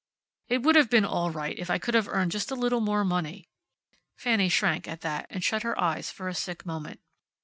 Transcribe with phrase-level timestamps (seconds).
[0.47, 3.05] "It would have been all right if I could have earned just a little more
[3.05, 3.49] money."
[4.17, 7.01] Fanny shrank at that, and shut her eyes for a sick moment.